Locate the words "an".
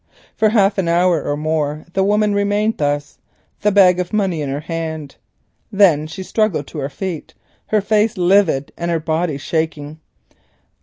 0.79-0.87